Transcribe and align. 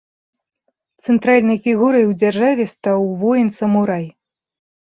Цэнтральнай 1.07 1.59
фігурай 1.67 2.05
ў 2.07 2.11
дзяржаве 2.23 2.65
стаў 2.73 2.99
воін-самурай. 3.23 4.05